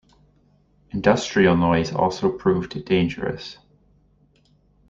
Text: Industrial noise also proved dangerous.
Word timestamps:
Industrial 0.89 1.55
noise 1.55 1.93
also 1.93 2.31
proved 2.35 2.85
dangerous. 2.85 3.59